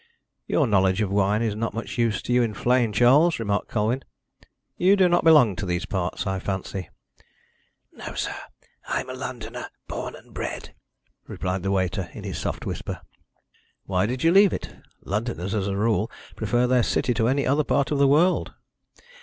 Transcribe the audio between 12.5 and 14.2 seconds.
whisper. "Why